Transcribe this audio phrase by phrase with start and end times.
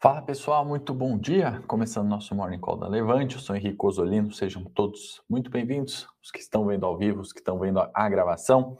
[0.00, 1.60] Fala pessoal, muito bom dia.
[1.66, 6.30] Começando nosso Morning Call da Levante, eu sou Henrique Osolino, sejam todos muito bem-vindos, os
[6.30, 8.78] que estão vendo ao vivo, os que estão vendo a gravação.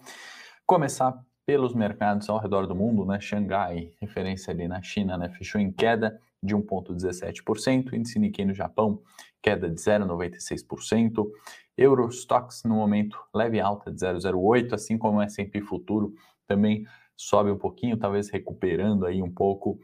[0.65, 3.19] Começar pelos mercados ao redor do mundo, né?
[3.21, 5.29] Xangai, referência ali na China, né?
[5.31, 9.03] Fechou em queda de 1,17%, índice Nikkei no Japão,
[9.43, 11.29] queda de 0,96%,
[11.77, 16.15] Eurostox no momento leve alta de 0,08%, assim como o S&P Futuro
[16.47, 19.81] também sobe um pouquinho, talvez recuperando aí um pouco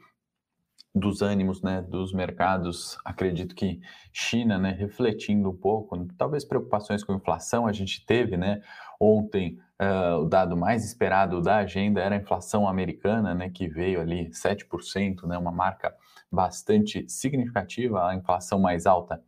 [0.94, 3.80] dos ânimos né, dos mercados, acredito que
[4.12, 8.62] China, né, refletindo um pouco, talvez preocupações com inflação, a gente teve, né,
[9.00, 14.00] ontem uh, o dado mais esperado da agenda era a inflação americana, né, que veio
[14.00, 15.92] ali 7%, né, uma marca
[16.30, 19.20] bastante significativa, a inflação mais alta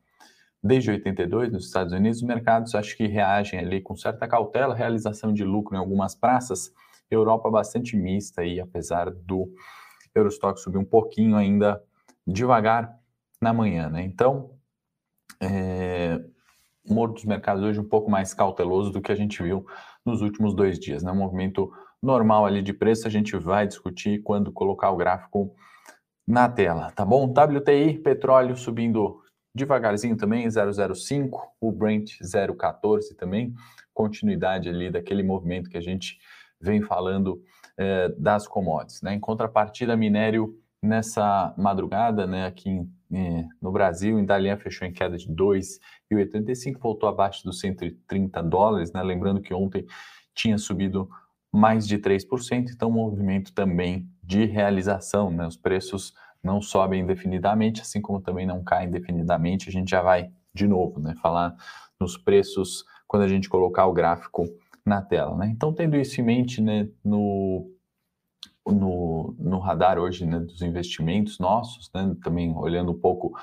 [0.62, 5.32] desde 82 nos Estados Unidos, os mercados acho que reagem ali com certa cautela, realização
[5.32, 6.72] de lucro em algumas praças,
[7.10, 9.48] Europa bastante mista aí, apesar do
[10.18, 11.82] Eurostock subiu um pouquinho ainda
[12.26, 12.98] devagar
[13.40, 14.02] na manhã, né?
[14.02, 14.50] Então,
[15.40, 16.20] é,
[16.88, 19.66] humor dos mercados hoje um pouco mais cauteloso do que a gente viu
[20.04, 21.12] nos últimos dois dias, né?
[21.12, 21.70] Um movimento
[22.02, 25.54] normal ali de preço, a gente vai discutir quando colocar o gráfico
[26.26, 27.26] na tela, tá bom?
[27.26, 29.22] WTI, petróleo subindo
[29.54, 33.54] devagarzinho também, 0,05, o Brent 0,14 também,
[33.94, 36.18] continuidade ali daquele movimento que a gente
[36.60, 37.42] vem falando
[37.78, 39.02] eh, das commodities.
[39.02, 39.14] Né?
[39.14, 45.28] Em contrapartida, minério nessa madrugada, né, aqui em, no Brasil, Indalian fechou em queda de
[45.28, 49.02] 2,85, voltou abaixo dos 130 dólares, né?
[49.02, 49.86] lembrando que ontem
[50.34, 51.08] tinha subido
[51.52, 55.46] mais de 3%, então movimento também de realização, né?
[55.46, 60.30] os preços não sobem indefinidamente, assim como também não caem indefinidamente, a gente já vai
[60.54, 61.54] de novo né, falar
[61.98, 64.46] nos preços quando a gente colocar o gráfico
[64.86, 65.36] na tela.
[65.36, 65.48] Né?
[65.48, 67.68] Então, tendo isso em mente né, no,
[68.64, 73.36] no, no radar hoje né, dos investimentos nossos, né, também olhando um pouco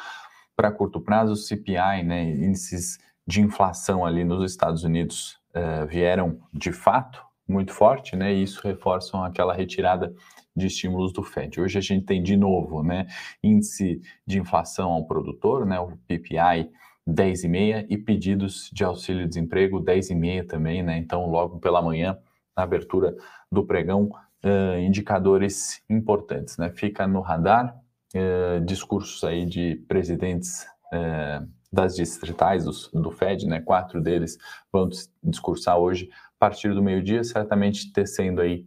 [0.55, 6.39] para curto prazo, o CPI, né, índices de inflação ali nos Estados Unidos uh, vieram
[6.53, 10.13] de fato muito forte, né, e isso reforça aquela retirada
[10.55, 11.59] de estímulos do Fed.
[11.59, 13.07] Hoje a gente tem de novo, né,
[13.43, 16.69] índice de inflação ao produtor, né, o PPI
[17.07, 20.97] 10,5 e pedidos de auxílio-desemprego 10,5 também, né?
[20.97, 22.17] Então, logo pela manhã,
[22.55, 23.15] na abertura
[23.51, 24.09] do pregão,
[24.43, 26.69] uh, indicadores importantes, né?
[26.69, 27.75] Fica no radar
[28.15, 33.59] uh, discursos aí de presidentes uh, das distritais do, do, Fed, né?
[33.59, 34.37] Quatro deles
[34.71, 34.87] vão
[35.23, 38.65] discursar hoje a partir do meio-dia, certamente tecendo aí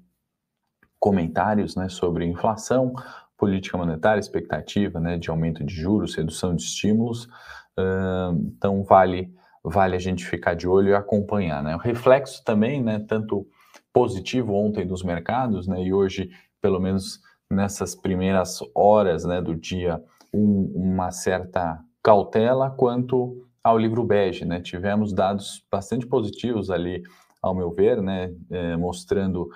[0.99, 2.93] comentários, né, sobre inflação,
[3.37, 7.29] política monetária, expectativa, né, de aumento de juros, redução de estímulos,
[7.79, 9.31] então vale
[9.69, 11.75] vale a gente ficar de olho e acompanhar, né?
[11.75, 13.47] O reflexo também, né, tanto
[13.93, 17.21] positivo ontem dos mercados, né, e hoje, pelo menos
[17.51, 20.01] nessas primeiras horas, né, do dia,
[20.33, 24.61] um, uma certa cautela quanto ao livro bege, né?
[24.61, 27.03] Tivemos dados bastante positivos ali,
[27.43, 29.49] ao meu ver, né, é, mostrando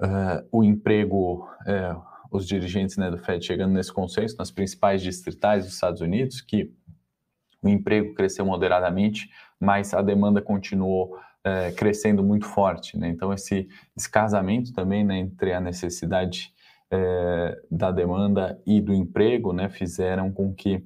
[0.00, 1.96] uh, o emprego, é,
[2.30, 6.70] os dirigentes né, do Fed chegando nesse consenso nas principais distritais dos Estados Unidos, que
[7.62, 9.30] o emprego cresceu moderadamente,
[9.60, 12.98] mas a demanda continuou é, crescendo muito forte.
[12.98, 13.08] Né?
[13.08, 16.52] Então, esse descasamento também né, entre a necessidade
[16.90, 20.84] é, da demanda e do emprego né, fizeram com que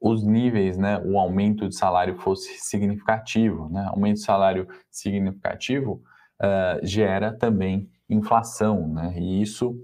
[0.00, 3.68] os níveis, né, o aumento de salário fosse significativo.
[3.68, 3.84] Né?
[3.88, 6.02] Aumento de salário significativo
[6.40, 9.14] uh, gera também inflação, né?
[9.18, 9.76] e isso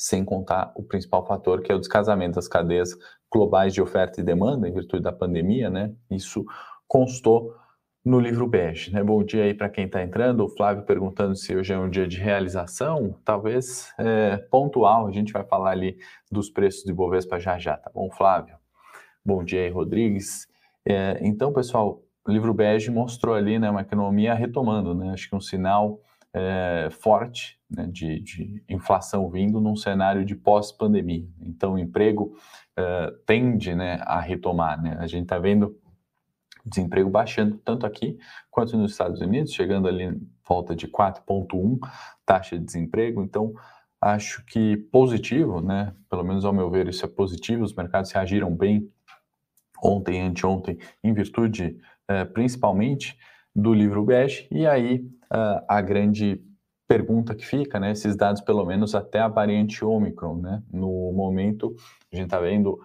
[0.00, 2.96] sem contar o principal fator, que é o descasamento das cadeias
[3.30, 5.92] globais de oferta e demanda, em virtude da pandemia, né?
[6.10, 6.42] Isso
[6.88, 7.54] constou
[8.02, 9.04] no livro bege, né?
[9.04, 10.42] Bom dia aí para quem está entrando.
[10.42, 15.06] O Flávio perguntando se hoje é um dia de realização, talvez é, pontual.
[15.06, 15.98] A gente vai falar ali
[16.32, 18.56] dos preços de Bovespa já já, tá bom, Flávio?
[19.22, 20.48] Bom dia aí, Rodrigues.
[20.88, 25.12] É, então, pessoal, o livro bege mostrou ali, né, uma economia retomando, né?
[25.12, 26.00] Acho que um sinal
[26.34, 31.26] é, forte né, de, de, inflação vindo num cenário de pós-pandemia.
[31.40, 32.36] Então, o emprego
[32.76, 34.80] é, tende né, a retomar.
[34.80, 34.96] Né?
[35.00, 35.76] A gente está vendo
[36.64, 38.18] desemprego baixando tanto aqui
[38.50, 41.78] quanto nos Estados Unidos, chegando ali em volta de 4,1
[42.24, 43.22] taxa de desemprego.
[43.22, 43.52] Então,
[44.00, 45.94] acho que positivo, né?
[46.08, 47.64] Pelo menos ao meu ver, isso é positivo.
[47.64, 48.90] Os mercados reagiram bem
[49.82, 53.18] ontem, anteontem, em virtude, é, principalmente,
[53.54, 54.46] do livro bege.
[54.50, 56.40] E aí, uh, a grande
[56.88, 61.74] pergunta que fica, né, esses dados pelo menos até a variante Omicron, né, no momento
[62.12, 62.78] a gente está vendo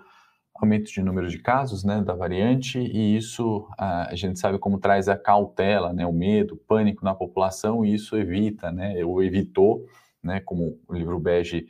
[0.53, 5.09] aumento de número de casos, né, da variante e isso a gente sabe como traz
[5.09, 9.86] a cautela, né, o medo, o pânico na população e isso evita, né, ou evitou,
[10.24, 11.65] né, como o livro bege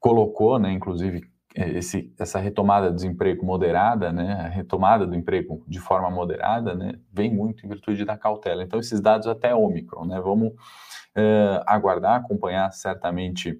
[0.00, 1.22] colocou, né, inclusive
[1.56, 6.92] esse, essa retomada do desemprego moderada, né, a retomada do emprego de forma moderada, né,
[7.10, 8.62] vem muito em virtude da cautela.
[8.62, 13.58] Então, esses dados até Omicron, né, vamos uh, aguardar, acompanhar certamente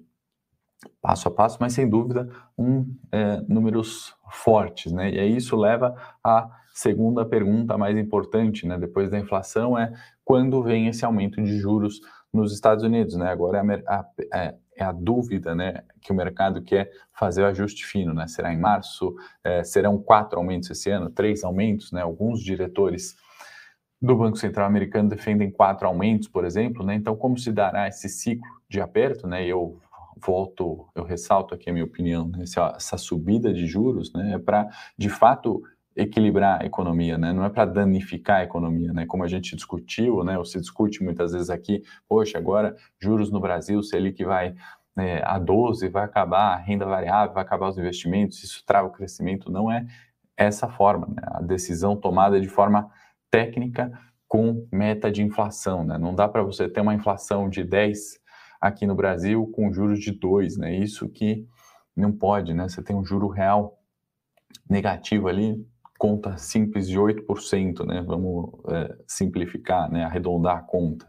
[1.01, 5.09] passo a passo, mas sem dúvida um é, números fortes, né?
[5.11, 8.77] E aí isso leva à segunda pergunta mais importante, né?
[8.77, 9.91] Depois da inflação é
[10.23, 11.99] quando vem esse aumento de juros
[12.33, 13.29] nos Estados Unidos, né?
[13.29, 15.83] Agora é a, é, é a dúvida, né?
[16.01, 18.27] Que o mercado quer fazer o ajuste fino, né?
[18.27, 19.15] Será em março?
[19.43, 21.09] É, serão quatro aumentos esse ano?
[21.09, 22.01] Três aumentos, né?
[22.01, 23.15] Alguns diretores
[24.01, 26.95] do Banco Central americano defendem quatro aumentos, por exemplo, né?
[26.95, 29.45] Então, como se dará esse ciclo de aperto, né?
[29.45, 29.79] Eu
[30.19, 32.43] volto, eu ressalto aqui a minha opinião, né?
[32.43, 35.61] essa subida de juros né, é para, de fato,
[35.97, 37.33] equilibrar a economia, né?
[37.33, 39.05] não é para danificar a economia, né?
[39.07, 40.37] como a gente discutiu, né?
[40.37, 44.53] ou se discute muitas vezes aqui, poxa, agora juros no Brasil, se ele que vai
[44.95, 48.91] né, a 12, vai acabar a renda variável, vai acabar os investimentos, isso trava o
[48.91, 49.87] crescimento, não é
[50.37, 51.23] essa forma, né?
[51.25, 52.91] a decisão tomada de forma
[53.31, 53.91] técnica
[54.27, 55.97] com meta de inflação, né?
[55.97, 58.19] não dá para você ter uma inflação de 10
[58.61, 60.75] aqui no Brasil com juros de 2, né?
[60.75, 61.47] Isso que
[61.95, 62.67] não pode, né?
[62.67, 63.79] Você tem um juro real
[64.69, 65.65] negativo ali,
[65.97, 68.03] conta simples de 8%, né?
[68.05, 70.03] Vamos é, simplificar, né?
[70.03, 71.07] Arredondar a conta.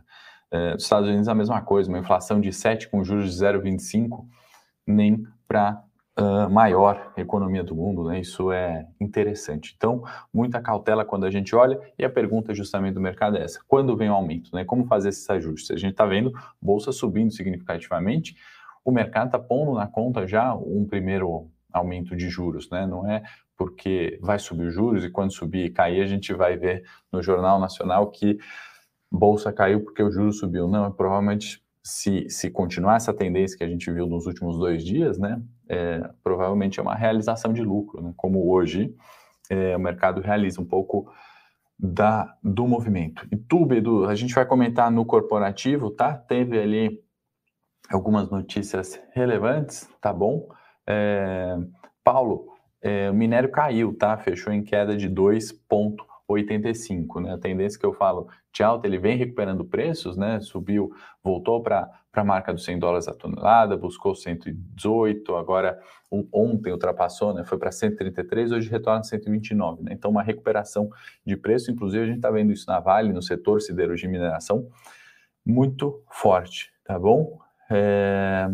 [0.50, 4.25] É, Estados Unidos a mesma coisa, uma inflação de 7 com juros de 0,25,
[4.87, 5.82] nem para
[6.19, 8.20] uh, maior economia do mundo, né?
[8.20, 9.75] Isso é interessante.
[9.76, 10.02] Então,
[10.32, 13.96] muita cautela quando a gente olha, e a pergunta justamente do mercado é essa: quando
[13.96, 14.64] vem o aumento, né?
[14.64, 15.70] Como fazer esses ajustes?
[15.70, 18.37] A gente está vendo bolsa subindo significativamente,
[18.84, 22.87] o mercado está pondo na conta já um primeiro aumento de juros, né?
[22.87, 23.23] Não é
[23.56, 27.23] porque vai subir os juros e quando subir e cair, a gente vai ver no
[27.23, 28.38] Jornal Nacional que
[29.11, 30.69] bolsa caiu porque o juro subiu.
[30.69, 34.85] Não, é provavelmente se, se continuar essa tendência que a gente viu nos últimos dois
[34.85, 38.94] dias, né, é, provavelmente é uma realização de lucro, né, como hoje
[39.50, 41.11] é, o mercado realiza um pouco
[41.79, 43.26] da, do movimento.
[43.31, 46.12] E tu, Bedu, a gente vai comentar no corporativo, tá?
[46.12, 47.00] Teve ali
[47.88, 50.49] algumas notícias relevantes, tá bom?
[50.88, 51.58] É,
[52.02, 54.17] Paulo, é, o minério caiu, tá?
[54.17, 56.08] Fechou em queda de 2,1%.
[56.29, 57.32] 85, né?
[57.32, 60.40] A tendência que eu falo de alta, ele vem recuperando preços, né?
[60.40, 60.93] Subiu,
[61.25, 65.81] voltou para a marca dos 100 dólares a tonelada, buscou 118, agora
[66.11, 67.44] ontem ultrapassou, né?
[67.44, 69.93] Foi para 133, hoje retorna a 129, né?
[69.94, 70.91] Então, uma recuperação
[71.25, 74.69] de preço, inclusive a gente está vendo isso na Vale, no setor siderurgia e mineração,
[75.44, 77.38] muito forte, tá bom?
[77.70, 78.49] É...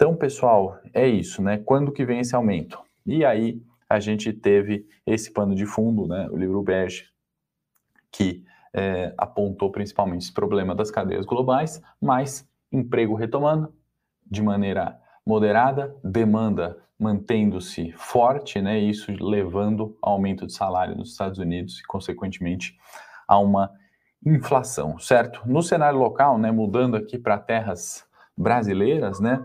[0.00, 1.58] Então, pessoal, é isso, né?
[1.58, 2.80] Quando que vem esse aumento?
[3.04, 7.04] E aí, a gente teve esse pano de fundo, né, o livro Bege,
[8.10, 8.42] que
[8.72, 13.74] é, apontou principalmente esse problema das cadeias globais, mas emprego retomando
[14.24, 21.38] de maneira moderada, demanda mantendo-se forte, né, isso levando ao aumento de salário nos Estados
[21.38, 22.74] Unidos e, consequentemente,
[23.28, 23.70] a uma
[24.24, 25.42] inflação, certo?
[25.44, 29.44] No cenário local, né, mudando aqui para terras brasileiras, né,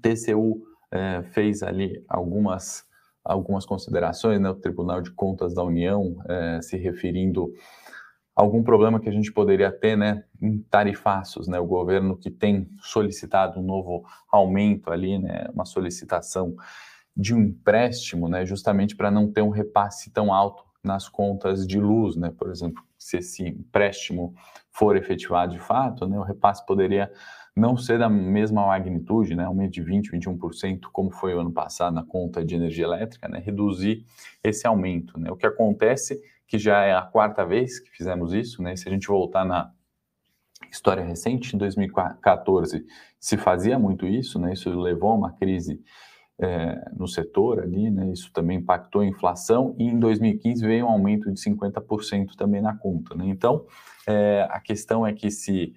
[0.00, 2.86] TCU é, fez ali algumas
[3.26, 7.52] algumas considerações, né, o Tribunal de Contas da União é, se referindo
[8.36, 12.30] a algum problema que a gente poderia ter, né, em tarifaços, né, o governo que
[12.30, 16.54] tem solicitado um novo aumento ali, né, uma solicitação
[17.16, 21.80] de um empréstimo, né, justamente para não ter um repasse tão alto nas contas de
[21.80, 24.34] luz, né, por exemplo, se esse empréstimo
[24.70, 27.10] for efetivado de fato, né, o repasse poderia
[27.56, 31.94] não ser da mesma magnitude, né, aumento de 20%, 21%, como foi o ano passado
[31.94, 34.04] na conta de energia elétrica, né, reduzir
[34.44, 35.18] esse aumento.
[35.18, 35.30] Né.
[35.30, 38.92] O que acontece, que já é a quarta vez que fizemos isso, né, se a
[38.92, 39.72] gente voltar na
[40.70, 42.84] história recente, em 2014
[43.18, 45.80] se fazia muito isso, né, isso levou a uma crise
[46.38, 50.90] é, no setor ali, né, isso também impactou a inflação, e em 2015 veio um
[50.90, 53.14] aumento de 50% também na conta.
[53.14, 53.24] Né.
[53.28, 53.64] Então,
[54.06, 55.74] é, a questão é que se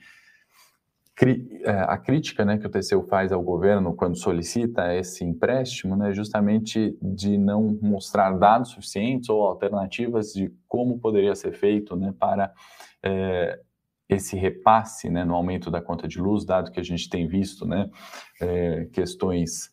[1.66, 6.14] a crítica né, que o TCU faz ao governo quando solicita esse empréstimo né, é
[6.14, 12.54] justamente de não mostrar dados suficientes ou alternativas de como poderia ser feito né, para
[13.04, 13.60] é,
[14.08, 17.68] esse repasse né, no aumento da conta de luz, dado que a gente tem visto
[17.68, 17.90] né,
[18.42, 19.70] é, questões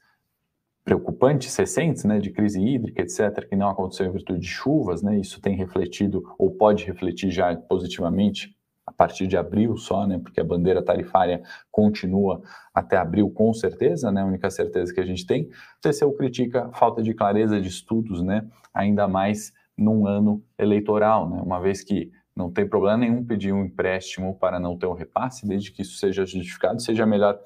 [0.84, 5.18] preocupantes recentes, né, de crise hídrica, etc., que não aconteceu em virtude de chuvas, né,
[5.18, 8.55] isso tem refletido ou pode refletir já positivamente
[8.86, 12.40] a partir de abril só, né, porque a bandeira tarifária continua
[12.72, 15.44] até abril com certeza, né, a única certeza que a gente tem.
[15.44, 21.42] O TCU critica falta de clareza de estudos, né, ainda mais num ano eleitoral, né,
[21.42, 25.48] uma vez que não tem problema nenhum pedir um empréstimo para não ter um repasse,
[25.48, 27.40] desde que isso seja justificado, seja a melhor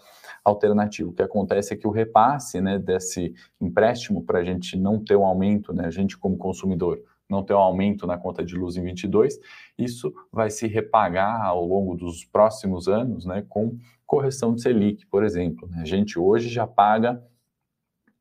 [0.45, 1.09] alternativa.
[1.09, 5.15] O que acontece é que o repasse né, desse empréstimo, para a gente não ter
[5.17, 7.01] um aumento, né, a gente como consumidor,
[7.31, 9.39] não ter um aumento na conta de luz em 22,
[9.79, 15.25] isso vai se repagar ao longo dos próximos anos né, com correção de Selic, por
[15.25, 15.69] exemplo.
[15.69, 15.83] Né?
[15.83, 17.23] A gente hoje já paga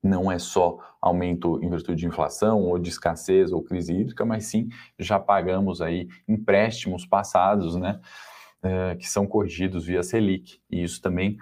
[0.01, 4.45] não é só aumento em virtude de inflação ou de escassez ou crise hídrica, mas
[4.45, 7.99] sim já pagamos aí empréstimos passados, né,
[8.63, 10.61] é, que são corrigidos via Selic.
[10.69, 11.37] E isso também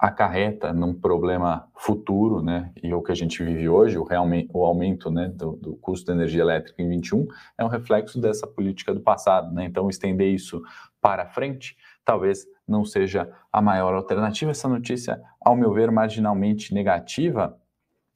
[0.00, 4.64] acarreta num problema futuro, né, e o que a gente vive hoje, o, realmente, o
[4.64, 7.26] aumento né, do, do, custo da energia elétrica em 21,
[7.58, 9.52] é um reflexo dessa política do passado.
[9.52, 9.66] Né?
[9.66, 10.62] Então, estender isso
[11.02, 14.50] para frente talvez não seja a maior alternativa.
[14.50, 17.56] Essa notícia, ao meu ver, marginalmente negativa,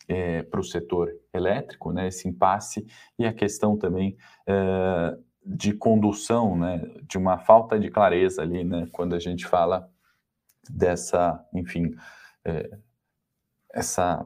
[0.09, 2.87] é, para o setor elétrico, né, esse impasse
[3.19, 8.89] e a questão também é, de condução, né, de uma falta de clareza ali, né,
[8.93, 9.89] quando a gente fala
[10.71, 11.95] dessa, enfim,
[12.45, 12.79] é,
[13.73, 14.25] essa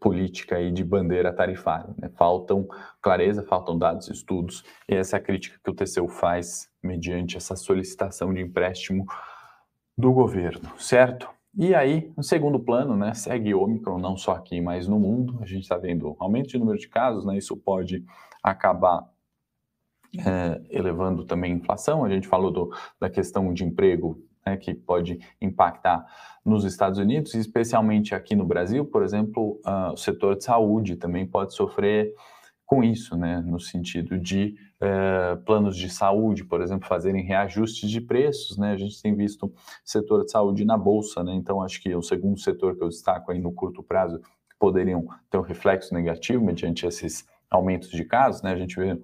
[0.00, 1.94] política aí de bandeira tarifária.
[1.98, 2.08] Né?
[2.16, 2.66] Faltam
[3.00, 7.54] clareza, faltam dados, estudos, e essa é a crítica que o TCU faz mediante essa
[7.54, 9.06] solicitação de empréstimo
[9.96, 11.28] do governo, certo?
[11.58, 15.38] E aí, no segundo plano, né, segue Omicron, não só aqui, mas no mundo.
[15.40, 18.04] A gente está vendo aumento de número de casos, né, isso pode
[18.42, 19.08] acabar
[20.18, 22.04] é, elevando também a inflação.
[22.04, 26.06] A gente falou do, da questão de emprego, né, que pode impactar
[26.44, 31.26] nos Estados Unidos, especialmente aqui no Brasil, por exemplo, uh, o setor de saúde também
[31.26, 32.14] pode sofrer
[32.64, 38.00] com isso, né, no sentido de uh, planos de saúde, por exemplo, fazerem reajustes de
[38.00, 39.52] preços, né, a gente tem visto
[39.84, 42.88] setor de saúde na bolsa, né, então acho que é o segundo setor que eu
[42.88, 44.20] destaco aí no curto prazo
[44.58, 48.98] poderiam ter um reflexo negativo mediante esses aumentos de casos, né, a gente vê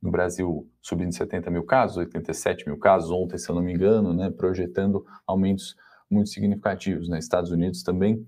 [0.00, 4.14] no Brasil subindo 70 mil casos, 87 mil casos ontem, se eu não me engano,
[4.14, 5.76] né, projetando aumentos
[6.10, 8.26] muito significativos, né, Estados Unidos também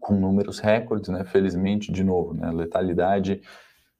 [0.00, 3.40] com números recordes, né, felizmente, de novo, né, letalidade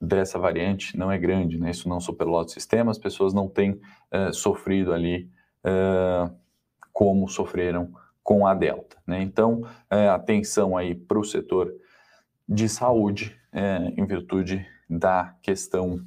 [0.04, 1.70] dessa variante não é grande, né?
[1.70, 3.80] Isso não superlota o sistema, as pessoas não têm
[4.12, 5.30] uh, sofrido ali
[5.64, 6.34] uh,
[6.92, 9.22] como sofreram com a Delta, né?
[9.22, 11.72] Então, uh, atenção aí para o setor
[12.46, 13.40] de saúde
[13.96, 16.04] em virtude da questão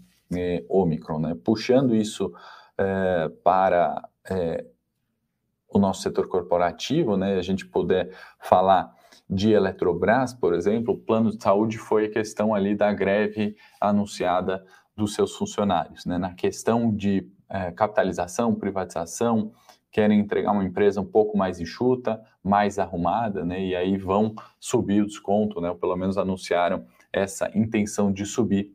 [0.70, 1.38] Omicron, né?
[1.44, 2.32] Puxando isso
[3.44, 4.10] para
[5.70, 7.38] o nosso setor corporativo, né?
[7.38, 8.96] A gente puder falar
[9.30, 14.64] de Eletrobras, por exemplo, o plano de saúde foi a questão ali da greve anunciada
[14.96, 16.06] dos seus funcionários.
[16.06, 16.18] Né?
[16.18, 19.52] Na questão de é, capitalização, privatização,
[19.92, 23.64] querem entregar uma empresa um pouco mais enxuta, mais arrumada, né?
[23.64, 25.70] e aí vão subir o desconto, né?
[25.70, 28.74] ou pelo menos anunciaram essa intenção de subir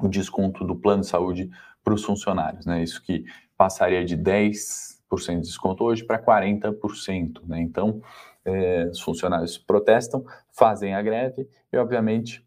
[0.00, 1.50] o desconto do plano de saúde
[1.82, 2.66] para os funcionários.
[2.66, 2.82] Né?
[2.82, 3.24] Isso que
[3.56, 7.42] passaria de 10% de desconto hoje para 40%.
[7.46, 7.60] Né?
[7.60, 8.00] Então,
[8.44, 12.44] é, os funcionários protestam, fazem a greve e, obviamente,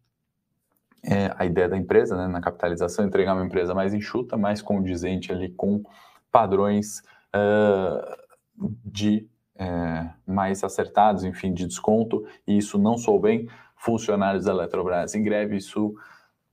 [1.03, 5.31] é, a ideia da empresa, né, na capitalização, entregar uma empresa mais enxuta, mais condizente
[5.31, 5.83] ali com
[6.31, 7.03] padrões
[7.35, 13.47] uh, de é, mais acertados, enfim, de desconto, e isso não sou bem,
[13.77, 15.95] funcionários da Eletrobras em greve, isso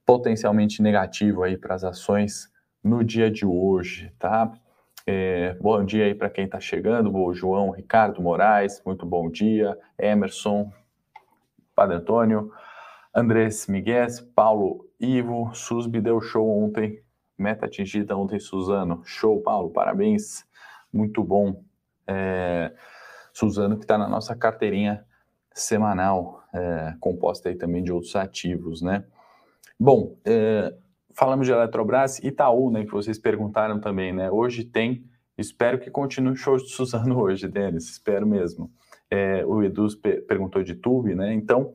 [0.04, 2.50] potencialmente negativo aí para as ações
[2.82, 4.52] no dia de hoje, tá?
[5.06, 9.76] É, bom dia aí para quem está chegando, o João Ricardo Moraes, muito bom dia,
[9.98, 10.72] Emerson,
[11.74, 12.52] Padre Antônio,
[13.14, 17.02] Andrés Miguel, Paulo Ivo, Susbi deu show ontem,
[17.36, 20.46] meta atingida ontem, Suzano, show, Paulo, parabéns,
[20.92, 21.64] muito bom.
[22.06, 22.72] É,
[23.32, 25.04] Suzano que está na nossa carteirinha
[25.52, 29.04] semanal, é, composta aí também de outros ativos, né?
[29.84, 30.72] Bom, é,
[31.12, 34.30] falamos de Eletrobras, Itaú, né, que vocês perguntaram também, né?
[34.30, 35.04] Hoje tem,
[35.36, 38.70] espero que continue o show de Suzano hoje, Denis, espero mesmo.
[39.10, 39.88] É, o Edu
[40.28, 41.34] perguntou de Tube, né?
[41.34, 41.74] Então,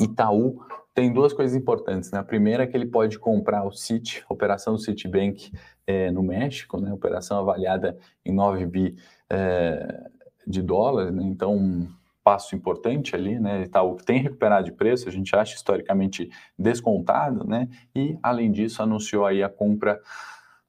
[0.00, 0.60] Itaú
[0.92, 2.18] tem duas coisas importantes, né?
[2.18, 5.52] A primeira é que ele pode comprar o Citi, operação Citibank
[5.86, 6.92] é, no México, né?
[6.92, 8.96] Operação avaliada em 9 bi
[9.30, 10.10] é,
[10.44, 11.22] de dólares, né?
[11.22, 11.86] Então,
[12.24, 13.62] passo importante ali, né?
[13.64, 17.68] Itaú tem recuperado de preço, a gente acha historicamente descontado, né?
[17.94, 20.00] E além disso anunciou aí a compra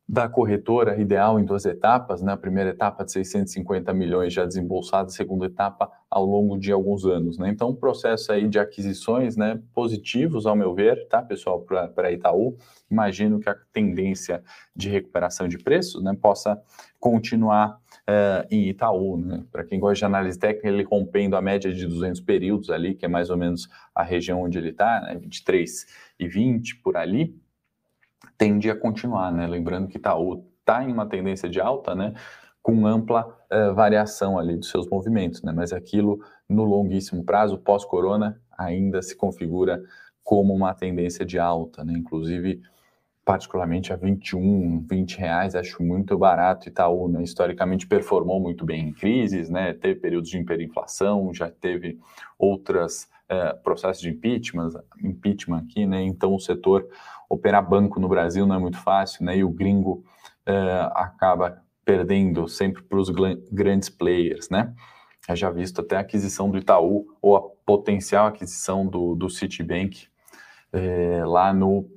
[0.08, 2.34] da corretora ideal em duas etapas, né?
[2.34, 7.40] A primeira etapa de 650 milhões já desembolsada, segunda etapa ao longo de alguns anos,
[7.40, 7.50] né?
[7.50, 12.56] Então, um processo aí de aquisições, né, positivos ao meu ver, tá, pessoal, para Itaú.
[12.92, 14.44] Imagino que a tendência
[14.76, 16.62] de recuperação de preços, né, possa
[17.00, 19.44] continuar uh, em Itaú, né?
[19.52, 23.06] Para quem gosta de análise técnica, ele rompendo a média de 200 períodos ali, que
[23.06, 25.16] é mais ou menos a região onde ele está, né?
[25.16, 25.86] 23
[26.20, 27.36] e 20 por ali
[28.38, 29.48] tende a continuar, né?
[29.48, 32.14] Lembrando que Itaú está em uma tendência de alta, né?
[32.62, 35.52] Com ampla uh, variação ali dos seus movimentos, né?
[35.56, 36.20] Mas aquilo
[36.50, 39.82] no longuíssimo prazo, pós-corona, ainda se configura
[40.24, 41.94] como uma tendência de alta, né?
[41.94, 42.62] Inclusive,
[43.26, 46.70] particularmente a 21, 20 reais, acho muito barato.
[46.70, 47.24] Itaú, né?
[47.24, 49.74] historicamente, performou muito bem em crises, né?
[49.74, 52.00] Teve períodos de hiperinflação, já teve
[52.38, 54.70] outras é, processos de impeachment,
[55.04, 56.04] impeachment aqui, né?
[56.04, 56.88] Então o setor
[57.28, 59.36] operar banco no Brasil não é muito fácil, né?
[59.38, 60.06] E o gringo
[60.46, 64.72] é, acaba perdendo sempre para os grandes players, né?
[65.34, 70.08] Já visto até a aquisição do Itaú ou a potencial aquisição do, do Citibank
[70.72, 71.90] é, lá no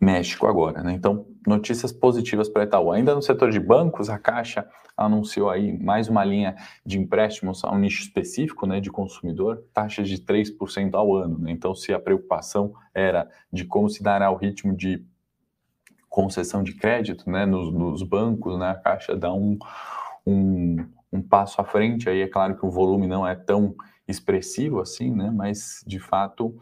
[0.00, 0.92] México agora, né?
[0.92, 2.90] Então, notícias positivas para Itaú.
[2.90, 4.66] Ainda no setor de bancos, a Caixa
[4.96, 10.08] anunciou aí mais uma linha de empréstimos a um nicho específico, né, de consumidor, taxas
[10.08, 11.50] de 3% ao ano, né?
[11.50, 15.04] Então, se a preocupação era de como se dará o ritmo de
[16.08, 19.58] concessão de crédito, né, nos, nos bancos, né, a Caixa dá um,
[20.26, 23.74] um, um passo à frente, aí é claro que o volume não é tão
[24.08, 26.54] expressivo assim, né, mas de fato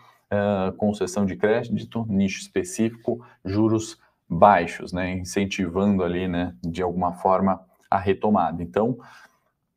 [0.76, 7.98] concessão de crédito, nicho específico, juros baixos, né, incentivando ali, né, de alguma forma a
[7.98, 8.62] retomada.
[8.62, 8.98] Então,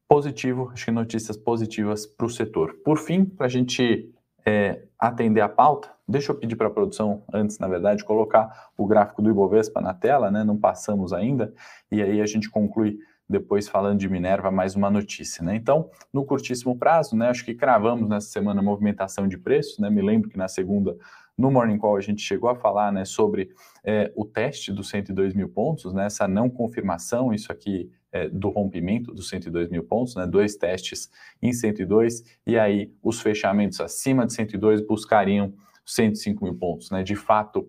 [0.07, 2.75] positivo, acho que notícias positivas para o setor.
[2.83, 4.13] Por fim, para a gente
[4.45, 8.85] é, atender a pauta, deixa eu pedir para a produção, antes, na verdade, colocar o
[8.85, 11.53] gráfico do Ibovespa na tela, né, não passamos ainda,
[11.89, 12.99] e aí a gente conclui
[13.31, 15.55] depois falando de Minerva, mais uma notícia, né?
[15.55, 19.89] Então, no curtíssimo prazo, né, acho que cravamos nessa semana a movimentação de preços, né?
[19.89, 20.95] Me lembro que na segunda,
[21.37, 23.49] no Morning Call, a gente chegou a falar, né, sobre
[23.83, 26.05] é, o teste dos 102 mil pontos, né?
[26.05, 30.27] Essa não confirmação, isso aqui é, do rompimento dos 102 mil pontos, né?
[30.27, 31.09] Dois testes
[31.41, 35.53] em 102 e aí os fechamentos acima de 102 buscariam
[35.85, 37.03] 105 mil pontos, né?
[37.03, 37.67] De fato,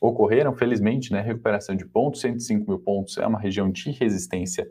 [0.00, 1.20] ocorreram, felizmente, né?
[1.20, 4.68] Recuperação de pontos, 105 mil pontos é uma região de resistência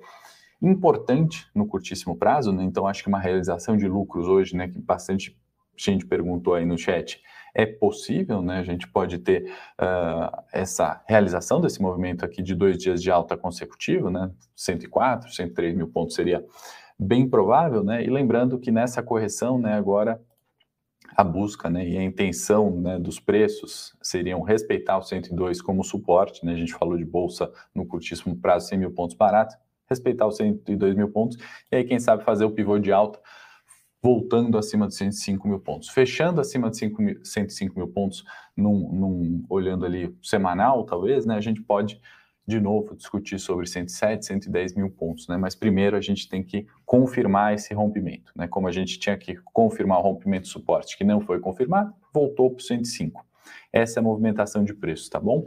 [0.70, 2.64] importante no curtíssimo prazo, né?
[2.64, 5.38] Então acho que uma realização de lucros hoje, né, que bastante
[5.78, 7.22] gente perguntou aí no chat,
[7.54, 8.60] é possível, né?
[8.60, 13.38] A gente pode ter uh, essa realização desse movimento aqui de dois dias de alta
[13.38, 14.32] consecutiva, né?
[14.56, 16.46] 104, 103 mil pontos seria
[17.00, 18.04] bem provável, né?
[18.04, 20.22] E lembrando que nessa correção, né, agora
[21.16, 26.46] a busca né, e a intenção né, dos preços seriam respeitar o 102 como suporte,
[26.46, 29.56] né, a gente falou de bolsa no curtíssimo prazo, 100 mil pontos baratos,
[29.90, 31.38] respeitar os 102 mil pontos,
[31.72, 33.20] e aí quem sabe fazer o pivô de alta
[34.06, 35.90] voltando acima de 105 mil pontos.
[35.90, 38.24] Fechando acima de 5 mil, 105 mil pontos,
[38.56, 42.00] num, num, olhando ali semanal, talvez, né, a gente pode
[42.48, 45.36] de novo discutir sobre 107, 110 mil pontos, né?
[45.36, 48.48] Mas primeiro a gente tem que confirmar esse rompimento, né?
[48.48, 52.52] Como a gente tinha que confirmar o rompimento de suporte que não foi confirmado, voltou
[52.52, 53.26] para o 105.
[53.74, 55.44] Essa é a movimentação de preços, tá bom?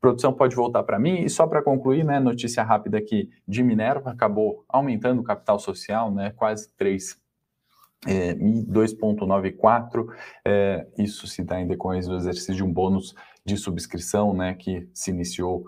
[0.00, 1.20] Produção pode voltar para mim.
[1.20, 6.12] E só para concluir, né, notícia rápida aqui de Minerva, acabou aumentando o capital social,
[6.12, 7.20] né, quase 3
[8.06, 10.06] é, 2,94.
[10.44, 14.88] É, isso se dá em decorrência do exercício de um bônus de subscrição, né, que
[14.92, 15.66] se iniciou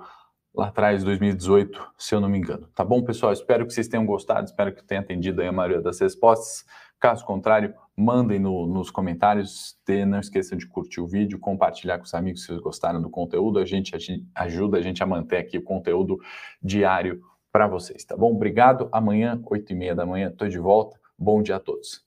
[0.54, 2.68] lá atrás, 2018, se eu não me engano.
[2.74, 3.32] Tá bom, pessoal?
[3.32, 6.64] Espero que vocês tenham gostado, espero que tenha atendido a maioria das respostas.
[7.00, 9.76] Caso contrário, mandem no, nos comentários.
[10.06, 13.58] não esqueçam de curtir o vídeo, compartilhar com os amigos se vocês gostaram do conteúdo.
[13.58, 16.18] A gente, a gente ajuda a gente a manter aqui o conteúdo
[16.62, 18.34] diário para vocês, tá bom?
[18.34, 18.88] Obrigado.
[18.92, 20.98] Amanhã, 8 e meia da manhã, estou de volta.
[21.18, 22.06] Bom dia a todos.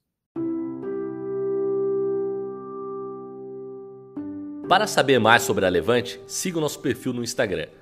[4.68, 7.81] Para saber mais sobre a Levante, siga o nosso perfil no Instagram